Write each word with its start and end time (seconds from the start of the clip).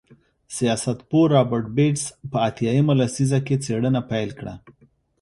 سیاستپوه 0.55 1.25
رابرټ 1.35 1.65
بېټس 1.75 2.03
په 2.31 2.37
اتیا 2.47 2.71
مه 2.87 2.93
لسیزه 2.99 3.39
کې 3.47 3.55
څېړنه 3.63 4.01
پیل 4.11 4.29
کړه. 4.39 4.53